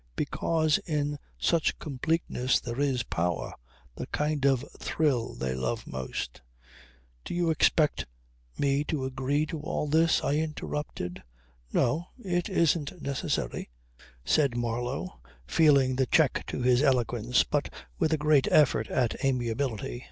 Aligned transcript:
Because 0.15 0.79
in 0.79 1.19
such 1.37 1.77
completeness 1.77 2.59
there 2.59 2.79
is 2.79 3.03
power 3.03 3.53
the 3.97 4.07
kind 4.07 4.43
of 4.45 4.65
thrill 4.79 5.35
they 5.35 5.53
love 5.53 5.85
most..." 5.85 6.41
"Do 7.23 7.35
you 7.35 7.51
expect 7.51 8.07
me 8.57 8.83
to 8.85 9.05
agree 9.05 9.45
to 9.45 9.59
all 9.59 9.85
this?" 9.85 10.23
I 10.23 10.37
interrupted. 10.37 11.21
"No, 11.71 12.07
it 12.17 12.49
isn't 12.49 12.99
necessary," 12.99 13.69
said 14.25 14.57
Marlow, 14.57 15.19
feeling 15.45 15.97
the 15.97 16.07
check 16.07 16.45
to 16.47 16.63
his 16.63 16.81
eloquence 16.81 17.43
but 17.43 17.71
with 17.99 18.11
a 18.11 18.17
great 18.17 18.47
effort 18.49 18.87
at 18.87 19.23
amiability. 19.23 19.99